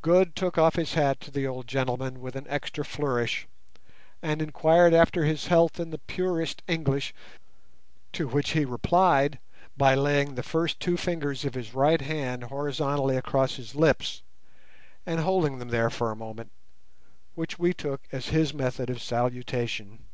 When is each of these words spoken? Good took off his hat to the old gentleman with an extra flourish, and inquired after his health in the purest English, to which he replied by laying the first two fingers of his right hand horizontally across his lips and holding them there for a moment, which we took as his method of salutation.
Good 0.00 0.34
took 0.34 0.56
off 0.56 0.76
his 0.76 0.94
hat 0.94 1.20
to 1.20 1.30
the 1.30 1.46
old 1.46 1.66
gentleman 1.66 2.18
with 2.22 2.34
an 2.34 2.46
extra 2.48 2.82
flourish, 2.82 3.46
and 4.22 4.40
inquired 4.40 4.94
after 4.94 5.26
his 5.26 5.48
health 5.48 5.78
in 5.78 5.90
the 5.90 5.98
purest 5.98 6.62
English, 6.66 7.12
to 8.14 8.26
which 8.26 8.52
he 8.52 8.64
replied 8.64 9.38
by 9.76 9.94
laying 9.94 10.34
the 10.34 10.42
first 10.42 10.80
two 10.80 10.96
fingers 10.96 11.44
of 11.44 11.52
his 11.52 11.74
right 11.74 12.00
hand 12.00 12.44
horizontally 12.44 13.18
across 13.18 13.56
his 13.56 13.74
lips 13.74 14.22
and 15.04 15.20
holding 15.20 15.58
them 15.58 15.68
there 15.68 15.90
for 15.90 16.10
a 16.10 16.16
moment, 16.16 16.52
which 17.34 17.58
we 17.58 17.74
took 17.74 18.00
as 18.10 18.28
his 18.28 18.54
method 18.54 18.88
of 18.88 19.02
salutation. 19.02 20.06